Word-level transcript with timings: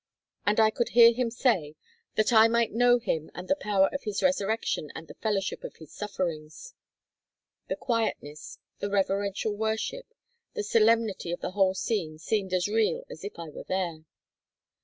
And 0.47 0.59
I 0.59 0.71
could 0.71 0.89
hear 0.97 1.13
him 1.13 1.29
say, 1.29 1.75
"That 2.15 2.33
I 2.33 2.47
might 2.47 2.71
know 2.71 2.97
Him, 2.97 3.29
and 3.35 3.47
the 3.47 3.55
power 3.55 3.87
of 3.93 4.01
His 4.01 4.23
resurrection, 4.23 4.91
and 4.95 5.07
the 5.07 5.13
fellowship 5.13 5.63
of 5.63 5.75
His 5.75 5.93
sufferings." 5.93 6.73
The 7.69 7.75
quietness, 7.75 8.57
the 8.79 8.89
reverential 8.89 9.55
worship, 9.55 10.07
the 10.55 10.63
solemnity 10.63 11.31
of 11.31 11.41
the 11.41 11.51
whole 11.51 11.75
scene 11.75 12.17
seemed 12.17 12.51
as 12.51 12.67
real 12.67 13.03
as 13.11 13.23
if 13.23 13.37
I 13.37 13.49
were 13.49 13.65
there. 13.65 14.05